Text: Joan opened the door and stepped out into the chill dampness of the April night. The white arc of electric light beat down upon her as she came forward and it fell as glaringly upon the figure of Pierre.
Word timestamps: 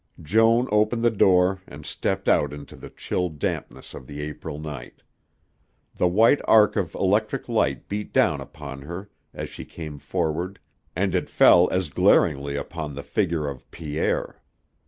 Joan 0.23 0.67
opened 0.71 1.03
the 1.03 1.11
door 1.11 1.61
and 1.67 1.85
stepped 1.85 2.27
out 2.27 2.53
into 2.53 2.75
the 2.75 2.89
chill 2.89 3.29
dampness 3.29 3.93
of 3.93 4.07
the 4.07 4.19
April 4.23 4.57
night. 4.57 5.03
The 5.95 6.07
white 6.07 6.41
arc 6.45 6.75
of 6.75 6.95
electric 6.95 7.47
light 7.47 7.87
beat 7.87 8.11
down 8.11 8.41
upon 8.41 8.81
her 8.81 9.11
as 9.31 9.47
she 9.47 9.63
came 9.63 9.99
forward 9.99 10.57
and 10.95 11.13
it 11.13 11.29
fell 11.29 11.69
as 11.71 11.91
glaringly 11.91 12.55
upon 12.55 12.95
the 12.95 13.03
figure 13.03 13.47
of 13.47 13.69
Pierre. 13.69 14.41